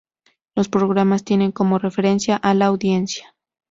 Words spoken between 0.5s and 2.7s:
Los programas tienen como referencia a la